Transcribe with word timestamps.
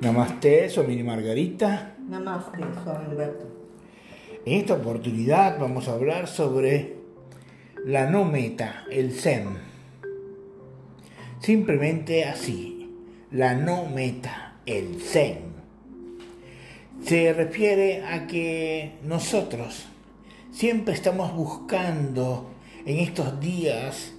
Namaste, 0.00 0.70
soy 0.70 0.86
Mini 0.86 1.02
Margarita. 1.02 1.94
Namaste, 2.08 2.58
soy 2.82 3.06
Humberto. 3.06 3.44
En 4.46 4.60
esta 4.60 4.72
oportunidad 4.72 5.58
vamos 5.60 5.88
a 5.88 5.92
hablar 5.92 6.26
sobre 6.26 6.96
la 7.84 8.08
no 8.08 8.24
meta, 8.24 8.86
el 8.90 9.12
Zen. 9.12 9.58
Simplemente 11.40 12.24
así, 12.24 12.90
la 13.30 13.54
no 13.54 13.90
meta, 13.90 14.54
el 14.64 15.02
Zen. 15.02 15.40
Se 17.04 17.34
refiere 17.34 18.02
a 18.06 18.26
que 18.26 18.92
nosotros 19.04 19.86
siempre 20.50 20.94
estamos 20.94 21.34
buscando 21.34 22.48
en 22.86 23.00
estos 23.00 23.38
días 23.38 24.14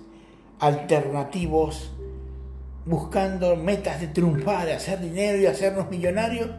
alternativos 0.60 1.92
buscando 2.86 3.56
metas 3.56 4.02
de 4.02 4.08
triunfar, 4.08 4.66
de 4.66 4.74
hacer 4.74 5.00
dinero 5.00 5.38
y 5.38 5.46
hacernos 5.46 5.90
millonarios 5.90 6.50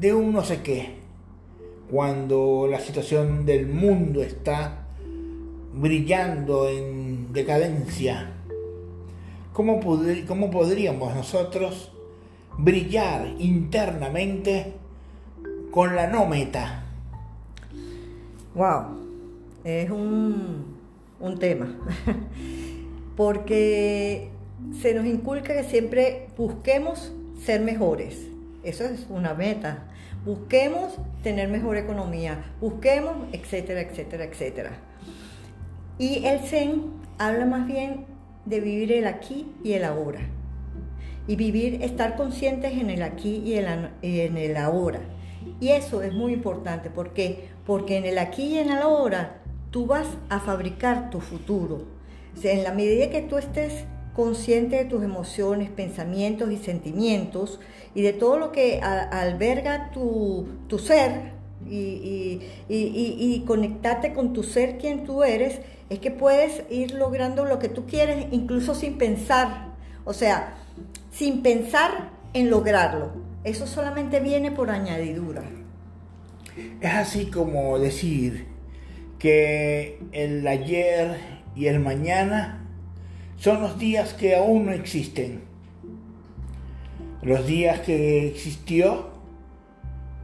de 0.00 0.14
un 0.14 0.32
no 0.32 0.42
sé 0.42 0.62
qué. 0.62 0.94
Cuando 1.90 2.66
la 2.70 2.80
situación 2.80 3.44
del 3.44 3.66
mundo 3.66 4.22
está 4.22 4.86
brillando 5.72 6.68
en 6.68 7.32
decadencia, 7.32 8.32
¿cómo, 9.52 9.80
cómo 10.26 10.50
podríamos 10.50 11.14
nosotros 11.14 11.92
brillar 12.56 13.34
internamente 13.38 14.72
con 15.70 15.94
la 15.94 16.06
no 16.06 16.26
meta? 16.26 16.84
Wow, 18.54 18.84
es 19.64 19.90
un, 19.90 20.76
un 21.20 21.38
tema. 21.38 21.76
Porque 23.16 24.30
se 24.80 24.94
nos 24.94 25.06
inculca 25.06 25.54
que 25.54 25.64
siempre 25.64 26.28
busquemos 26.36 27.12
ser 27.42 27.60
mejores. 27.60 28.28
Eso 28.62 28.84
es 28.84 29.06
una 29.08 29.34
meta. 29.34 29.84
Busquemos 30.24 30.94
tener 31.22 31.48
mejor 31.48 31.76
economía, 31.76 32.52
busquemos, 32.60 33.14
etcétera, 33.32 33.82
etcétera, 33.82 34.24
etcétera. 34.24 34.70
Y 35.98 36.24
el 36.24 36.40
Zen 36.40 36.84
habla 37.18 37.44
más 37.44 37.66
bien 37.66 38.06
de 38.46 38.60
vivir 38.60 38.92
el 38.92 39.06
aquí 39.06 39.46
y 39.62 39.74
el 39.74 39.84
ahora. 39.84 40.20
Y 41.26 41.36
vivir, 41.36 41.82
estar 41.82 42.16
conscientes 42.16 42.72
en 42.72 42.90
el 42.90 43.02
aquí 43.02 43.42
y 43.44 43.54
en 43.54 44.36
el 44.36 44.56
ahora. 44.56 45.00
Y 45.60 45.68
eso 45.68 46.02
es 46.02 46.12
muy 46.12 46.32
importante. 46.32 46.90
¿Por 46.90 47.12
qué? 47.12 47.48
Porque 47.66 47.96
en 47.96 48.04
el 48.06 48.18
aquí 48.18 48.44
y 48.44 48.58
en 48.58 48.70
el 48.70 48.78
ahora 48.78 49.42
tú 49.70 49.86
vas 49.86 50.06
a 50.30 50.40
fabricar 50.40 51.10
tu 51.10 51.20
futuro. 51.20 51.86
O 52.36 52.46
en 52.46 52.64
la 52.64 52.72
medida 52.72 53.10
que 53.10 53.22
tú 53.22 53.38
estés 53.38 53.84
consciente 54.14 54.76
de 54.76 54.84
tus 54.84 55.02
emociones, 55.02 55.70
pensamientos 55.70 56.50
y 56.50 56.56
sentimientos 56.56 57.60
y 57.94 58.02
de 58.02 58.12
todo 58.12 58.38
lo 58.38 58.52
que 58.52 58.80
alberga 58.80 59.90
tu, 59.92 60.46
ser 60.78 61.32
y, 61.68 62.40
y, 62.68 63.44
conectarte 63.46 64.12
con 64.12 64.32
tu 64.32 64.42
ser, 64.42 64.78
quien 64.78 65.04
tú 65.04 65.24
eres, 65.24 65.60
es 65.90 65.98
que 65.98 66.10
puedes 66.10 66.62
ir 66.70 66.92
logrando 66.92 67.44
lo 67.44 67.58
que 67.58 67.68
tú 67.68 67.86
quieres 67.86 68.26
incluso 68.30 68.74
sin 68.74 68.98
pensar, 68.98 69.74
o 70.04 70.12
sea, 70.12 70.54
sin 71.12 71.42
pensar 71.42 72.10
en 72.32 72.50
lograrlo. 72.50 73.12
Eso 73.44 73.66
solamente 73.66 74.20
viene 74.20 74.50
por 74.50 74.70
añadidura. 74.70 75.42
Es 76.80 76.94
así 76.94 77.26
como 77.26 77.78
decir 77.78 78.46
que 79.18 79.98
el 80.12 80.46
ayer 80.46 81.16
y 81.56 81.66
el 81.66 81.80
mañana 81.80 82.63
son 83.38 83.60
los 83.60 83.78
días 83.78 84.14
que 84.14 84.36
aún 84.36 84.66
no 84.66 84.72
existen. 84.72 85.42
Los 87.22 87.46
días 87.46 87.80
que 87.80 88.28
existió 88.28 89.08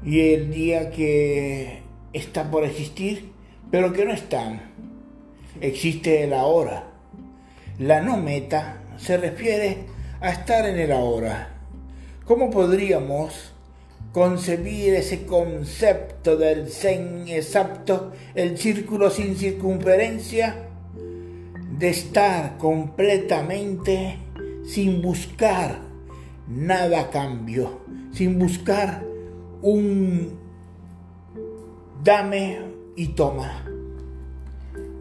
y 0.05 0.21
el 0.21 0.51
día 0.53 0.91
que 0.91 1.83
está 2.13 2.51
por 2.51 2.65
existir, 2.65 3.33
pero 3.71 3.93
que 3.93 4.05
no 4.05 4.13
están. 4.13 4.61
Existe 5.61 6.25
el 6.25 6.33
ahora. 6.33 6.91
La 7.79 8.01
no 8.01 8.17
meta 8.17 8.83
se 8.97 9.17
refiere 9.17 9.79
a 10.21 10.31
estar 10.31 10.67
en 10.67 10.79
el 10.79 10.93
ahora. 10.93 11.49
¿Cómo 12.25 12.51
podríamos 12.51 13.53
concebir 14.13 14.95
ese 14.95 15.25
concepto 15.25 16.37
del 16.37 16.69
zen 16.69 17.29
exacto, 17.29 18.13
el 18.35 18.59
círculo 18.59 19.11
sin 19.11 19.37
circunferencia? 19.37 20.70
De 21.81 21.89
estar 21.89 22.59
completamente 22.59 24.19
sin 24.65 25.01
buscar 25.01 25.79
nada 26.47 27.01
a 27.01 27.11
cambio, 27.11 27.81
sin 28.13 28.39
buscar 28.39 29.03
un 29.63 30.39
dame 32.05 32.61
y 32.97 33.09
toma. 33.09 33.65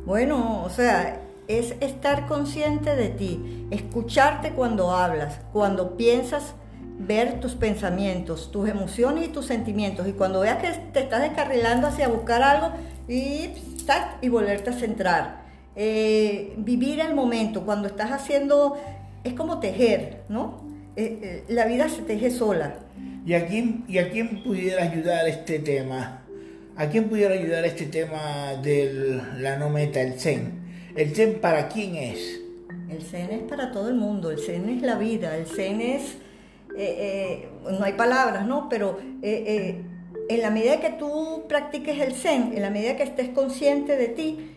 Bueno, 0.06 0.64
o 0.64 0.70
sea, 0.70 1.22
es 1.50 1.76
estar 1.82 2.28
consciente 2.28 2.96
de 2.96 3.10
ti, 3.10 3.68
escucharte 3.72 4.52
cuando 4.52 4.92
hablas, 4.92 5.42
cuando 5.52 5.98
piensas, 5.98 6.54
ver 6.98 7.42
tus 7.42 7.56
pensamientos, 7.56 8.52
tus 8.52 8.70
emociones 8.70 9.26
y 9.26 9.32
tus 9.34 9.48
sentimientos. 9.48 10.08
Y 10.08 10.14
cuando 10.14 10.40
veas 10.40 10.60
que 10.60 10.70
te 10.94 11.02
estás 11.02 11.24
descarrilando 11.24 11.88
hacia 11.88 12.08
buscar 12.08 12.42
algo, 12.42 12.72
y, 13.10 13.50
y 14.22 14.30
volverte 14.30 14.70
a 14.70 14.74
centrar. 14.74 15.49
Eh, 15.76 16.54
vivir 16.58 17.00
el 17.00 17.14
momento, 17.16 17.66
cuando 17.66 17.88
estás 17.88 18.12
haciendo, 18.12 18.78
es 19.24 19.34
como 19.34 19.60
tejer, 19.60 20.24
¿no? 20.30 20.64
Eh, 20.96 21.20
eh, 21.22 21.44
la 21.50 21.66
vida 21.66 21.88
se 21.90 22.02
teje 22.02 22.32
sola. 22.32 22.76
¿Y 23.26 23.34
a, 23.34 23.48
quién, 23.48 23.86
¿Y 23.88 24.00
a 24.00 24.10
quién 24.10 24.44
pudiera 24.44 24.84
ayudar 24.84 25.28
este 25.28 25.60
tema? 25.60 26.24
¿A 26.76 26.88
quién 26.88 27.10
pudiera 27.10 27.34
ayudar 27.34 27.66
este 27.66 27.86
tema 27.86 28.56
de 28.62 29.22
la 29.38 29.58
no 29.58 29.70
meta, 29.70 30.02
el 30.02 30.20
Zen? 30.20 30.60
¿El 30.96 31.16
Zen 31.16 31.40
para 31.40 31.68
quién 31.70 31.96
es? 31.96 32.42
El 32.90 33.02
Zen 33.02 33.30
es 33.32 33.44
para 33.44 33.72
todo 33.72 33.90
el 33.90 33.96
mundo, 33.96 34.32
el 34.32 34.40
Zen 34.40 34.68
es 34.70 34.82
la 34.82 34.98
vida, 34.98 35.38
el 35.38 35.46
Zen 35.46 35.82
es, 35.82 36.18
no 37.64 37.84
hay 37.84 37.94
palabras, 37.94 38.48
¿no? 38.48 38.68
Pero 38.68 38.98
en 39.22 40.42
la 40.42 40.50
medida 40.50 40.80
que 40.80 40.90
tú 40.92 41.44
practiques 41.48 42.00
el 42.00 42.14
Zen, 42.14 42.54
en 42.56 42.62
la 42.62 42.70
medida 42.70 42.96
que 42.96 43.04
estés 43.04 43.30
consciente 43.30 43.96
de 43.96 44.08
ti, 44.08 44.56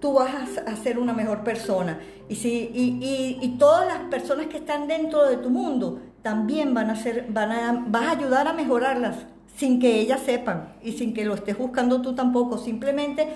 tú 0.00 0.14
vas 0.14 0.58
a, 0.58 0.76
ser 0.76 0.98
una 0.98 1.12
mejor 1.12 1.42
persona. 1.42 2.00
Y, 2.28 2.36
si, 2.36 2.70
y, 2.74 3.56
todas 3.58 3.86
las 3.86 4.08
personas 4.10 4.46
que 4.46 4.58
están 4.58 4.88
dentro 4.88 5.24
de 5.24 5.36
tu 5.36 5.50
mundo 5.50 6.00
también 6.22 6.74
van 6.74 6.90
a 6.90 6.96
ser, 6.96 7.26
van 7.30 7.52
a, 7.52 7.84
vas 7.86 8.06
a 8.06 8.10
ayudar 8.12 8.48
a 8.48 8.52
mejorarlas 8.52 9.16
sin 9.56 9.80
que 9.80 10.00
ellas 10.00 10.20
sepan 10.24 10.74
y 10.82 10.92
sin 10.92 11.14
que 11.14 11.24
lo 11.24 11.34
estés 11.34 11.56
buscando 11.56 12.02
tú 12.02 12.14
tampoco. 12.14 12.58
Simplemente 12.58 13.28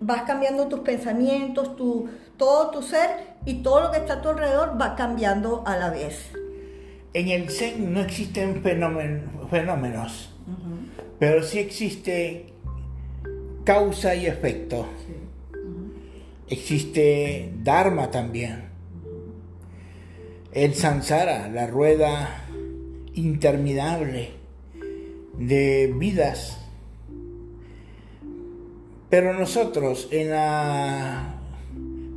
vas 0.00 0.22
cambiando 0.22 0.68
tus 0.68 0.80
pensamientos, 0.80 1.76
tu, 1.76 2.08
todo 2.36 2.70
tu 2.70 2.82
ser 2.82 3.36
y 3.44 3.62
todo 3.62 3.82
lo 3.82 3.90
que 3.90 3.98
está 3.98 4.14
a 4.14 4.22
tu 4.22 4.30
alrededor 4.30 4.80
va 4.80 4.94
cambiando 4.94 5.62
a 5.66 5.76
la 5.76 5.90
vez. 5.90 6.30
En 7.12 7.28
el 7.28 7.50
Zen 7.50 7.92
no 7.92 8.00
existen 8.00 8.62
fenómenos, 8.62 10.34
pero 11.18 11.42
sí 11.42 11.58
existe 11.58 12.52
causa 13.64 14.14
y 14.14 14.26
efecto. 14.26 14.86
Existe 16.48 17.50
Dharma 17.64 18.10
también. 18.12 18.66
El 20.52 20.74
Sansara, 20.74 21.48
la 21.48 21.66
rueda 21.66 22.46
interminable 23.14 24.30
de 25.36 25.92
vidas. 25.96 26.58
Pero 29.10 29.32
nosotros, 29.34 30.08
en 30.12 30.30
la 30.30 31.40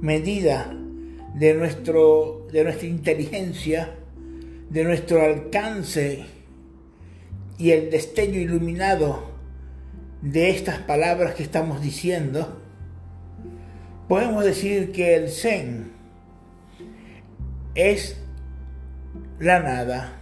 medida 0.02 0.76
de, 1.34 1.54
nuestro, 1.56 2.48
de 2.52 2.64
nuestra 2.64 2.88
inteligencia, 2.88 3.96
de 4.70 4.84
nuestro 4.84 5.24
alcance 5.24 6.26
y 7.58 7.72
el 7.72 7.90
destello 7.90 8.40
iluminado 8.40 9.24
de 10.22 10.52
estas 10.52 10.78
palabras 10.80 11.34
que 11.34 11.44
estamos 11.44 11.82
diciendo, 11.82 12.62
podemos 14.10 14.44
decir 14.44 14.92
que 14.92 15.16
el 15.16 15.30
Zen 15.30 15.92
es 17.76 18.18
la 19.40 19.60
nada. 19.60 20.20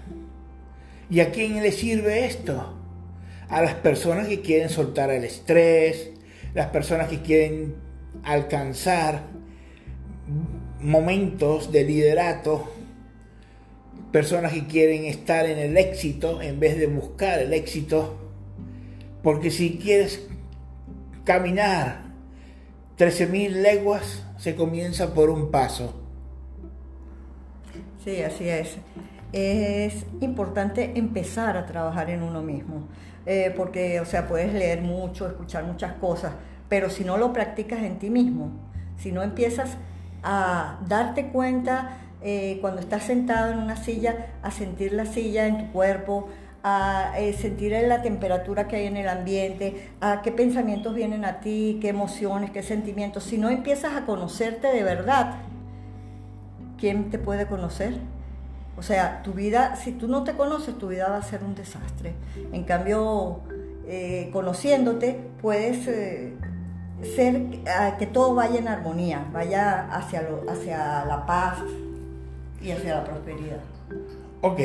¿Y 1.10 1.22
a 1.22 1.32
quién 1.32 1.64
le 1.64 1.72
sirve 1.72 2.26
esto? 2.26 2.78
A 3.48 3.62
las 3.62 3.76
personas 3.76 4.28
que 4.28 4.42
quieren 4.42 4.70
soltar 4.70 5.10
el 5.10 5.24
estrés, 5.24 6.12
las 6.54 6.68
personas 6.68 7.08
que 7.08 7.22
quieren 7.22 7.76
alcanzar 8.24 9.24
momentos 10.82 11.72
de 11.72 11.86
liderato, 11.86 12.70
personas 14.12 14.52
que 14.52 14.68
quieren 14.68 15.06
estar 15.06 15.46
en 15.46 15.60
el 15.60 15.78
éxito 15.78 16.42
en 16.42 16.60
vez 16.60 16.78
de 16.78 16.88
buscar 16.88 17.40
el 17.40 17.54
éxito, 17.54 18.20
porque 19.24 19.50
si 19.50 19.78
quieres 19.78 20.28
caminar 21.24 22.08
13.000 22.98 23.50
leguas 23.50 24.26
se 24.38 24.56
comienza 24.56 25.14
por 25.14 25.30
un 25.30 25.52
paso. 25.52 25.94
Sí, 28.04 28.22
así 28.22 28.50
es. 28.50 28.78
es 29.34 30.06
importante 30.22 30.94
empezar 30.96 31.58
a 31.58 31.66
trabajar 31.66 32.10
en 32.10 32.24
uno 32.24 32.42
mismo. 32.42 32.88
Eh, 33.26 33.54
porque, 33.58 34.00
o 34.00 34.06
sea, 34.06 34.26
puedes 34.26 34.54
leer 34.54 34.82
mucho, 34.82 35.28
escuchar 35.28 35.66
muchas 35.66 35.94
cosas, 35.96 36.32
pero 36.70 36.90
si 36.90 37.04
no 37.04 37.18
lo 37.18 37.34
practicas 37.34 37.84
en 37.84 38.00
ti 38.00 38.10
mismo, 38.10 38.52
si 38.98 39.12
no 39.12 39.22
empiezas 39.22 39.78
a 40.24 40.80
darte 40.88 41.28
cuenta 41.28 41.98
eh, 42.22 42.58
cuando 42.62 42.80
estás 42.80 43.04
sentado 43.04 43.52
en 43.52 43.60
una 43.60 43.76
silla, 43.76 44.28
a 44.42 44.50
sentir 44.50 44.94
la 44.94 45.06
silla 45.06 45.46
en 45.46 45.58
tu 45.58 45.74
cuerpo, 45.74 46.30
a 46.64 47.14
eh, 47.18 47.34
sentir 47.34 47.72
la 47.88 48.02
temperatura 48.02 48.68
que 48.68 48.78
hay 48.78 48.88
en 48.88 48.98
el 48.98 49.08
ambiente, 49.08 49.92
a 50.02 50.22
qué 50.22 50.32
pensamientos 50.32 50.94
vienen 50.94 51.26
a 51.26 51.40
ti, 51.40 51.80
qué 51.82 51.90
emociones, 51.90 52.52
qué 52.52 52.64
sentimientos. 52.64 53.24
Si 53.24 53.38
no 53.38 53.50
empiezas 53.50 53.96
a 53.96 54.06
conocerte 54.06 54.68
de 54.68 54.84
verdad, 54.84 55.36
¿quién 56.78 57.10
te 57.10 57.20
puede 57.20 57.48
conocer? 57.48 57.98
O 58.78 58.82
sea, 58.82 59.24
tu 59.24 59.34
vida, 59.34 59.76
si 59.76 59.92
tú 59.92 60.08
no 60.08 60.24
te 60.24 60.34
conoces, 60.34 60.78
tu 60.78 60.88
vida 60.88 61.10
va 61.10 61.18
a 61.18 61.22
ser 61.22 61.44
un 61.44 61.56
desastre. 61.56 62.14
En 62.52 62.64
cambio, 62.64 63.42
eh, 63.88 64.30
conociéndote, 64.34 65.20
puedes 65.42 65.86
ser 67.16 67.42
que 67.98 68.06
todo 68.08 68.36
vaya 68.36 68.60
en 68.60 68.68
armonía, 68.68 69.26
vaya 69.32 69.88
hacia, 69.92 70.22
lo, 70.24 70.50
hacia 70.50 71.06
la 71.06 71.26
paz 71.26 71.60
y 72.62 72.72
hacia 72.72 72.96
la 72.96 73.04
prosperidad. 73.04 73.77
Ok, 74.42 74.60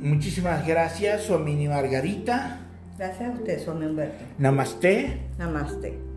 muchísimas 0.00 0.66
gracias, 0.66 1.24
Suamini 1.24 1.68
Margarita. 1.68 2.60
Gracias 2.96 3.28
a 3.28 3.32
usted, 3.32 3.58
Suami 3.64 3.86
Humberto. 3.86 4.24
Namaste. 4.38 5.18
Namaste. 5.38 6.07